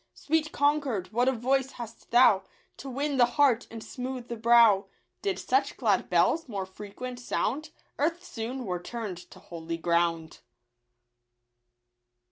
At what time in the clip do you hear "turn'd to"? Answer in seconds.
8.81-9.39